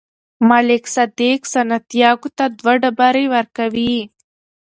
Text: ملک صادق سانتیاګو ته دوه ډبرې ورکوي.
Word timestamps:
ملک 0.49 0.83
صادق 0.95 1.39
سانتیاګو 1.53 2.29
ته 2.37 2.45
دوه 2.57 2.73
ډبرې 2.81 3.25
ورکوي. 3.35 3.95